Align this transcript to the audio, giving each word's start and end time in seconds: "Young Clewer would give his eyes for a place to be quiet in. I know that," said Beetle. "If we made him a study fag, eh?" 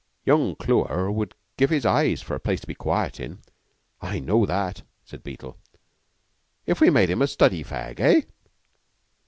"Young 0.25 0.55
Clewer 0.55 1.11
would 1.11 1.35
give 1.57 1.69
his 1.69 1.85
eyes 1.85 2.23
for 2.23 2.33
a 2.33 2.39
place 2.39 2.59
to 2.61 2.65
be 2.65 2.73
quiet 2.73 3.19
in. 3.19 3.37
I 4.01 4.17
know 4.19 4.47
that," 4.47 4.81
said 5.05 5.21
Beetle. 5.23 5.57
"If 6.65 6.81
we 6.81 6.89
made 6.89 7.11
him 7.11 7.21
a 7.21 7.27
study 7.27 7.63
fag, 7.63 7.99
eh?" 7.99 8.21